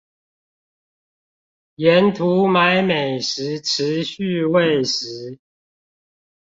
[1.75, 5.37] 沿途買美食持續餵食